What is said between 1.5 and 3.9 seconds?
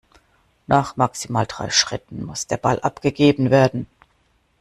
Schritten muss der Ball abgegeben werden.